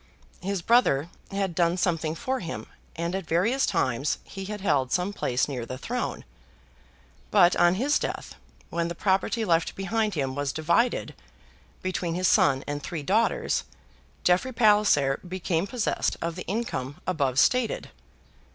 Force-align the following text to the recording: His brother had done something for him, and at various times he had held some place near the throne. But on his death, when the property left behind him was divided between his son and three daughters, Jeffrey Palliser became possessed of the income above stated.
His 0.41 0.63
brother 0.63 1.09
had 1.29 1.53
done 1.53 1.77
something 1.77 2.15
for 2.15 2.39
him, 2.39 2.65
and 2.95 3.13
at 3.13 3.27
various 3.27 3.67
times 3.67 4.17
he 4.23 4.45
had 4.45 4.59
held 4.61 4.91
some 4.91 5.13
place 5.13 5.47
near 5.47 5.63
the 5.63 5.77
throne. 5.77 6.25
But 7.29 7.55
on 7.55 7.75
his 7.75 7.99
death, 7.99 8.33
when 8.71 8.87
the 8.87 8.95
property 8.95 9.45
left 9.45 9.75
behind 9.75 10.15
him 10.15 10.33
was 10.33 10.53
divided 10.53 11.13
between 11.83 12.15
his 12.15 12.27
son 12.27 12.63
and 12.65 12.81
three 12.81 13.03
daughters, 13.03 13.63
Jeffrey 14.23 14.51
Palliser 14.51 15.19
became 15.27 15.67
possessed 15.67 16.17
of 16.19 16.35
the 16.35 16.47
income 16.47 16.99
above 17.05 17.37
stated. 17.37 17.91